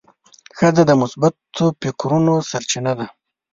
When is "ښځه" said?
0.57-0.83